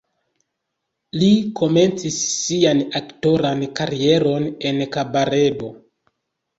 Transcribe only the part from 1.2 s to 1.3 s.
Li